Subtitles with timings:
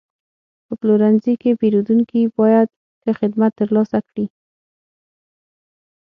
[0.65, 2.69] په پلورنځي کې پیرودونکي باید
[3.03, 4.25] ښه خدمت ترلاسه کړي.